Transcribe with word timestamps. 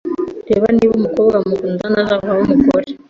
reba 0.49 0.67
niba 0.75 0.93
umukobwa 0.99 1.37
mukundana 1.47 1.97
azavamo 2.03 2.39
umugore 2.53 2.87